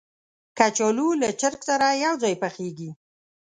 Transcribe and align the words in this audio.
کچالو 0.57 1.07
له 1.21 1.29
چرګ 1.39 1.59
سره 1.69 1.87
یو 2.03 2.13
ځای 2.23 2.33
پخېږي 2.41 2.89